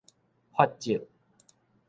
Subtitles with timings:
[0.57, 1.07] 法則